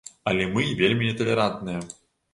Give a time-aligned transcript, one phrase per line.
[0.31, 1.87] Але мы вельмі неталерантныя.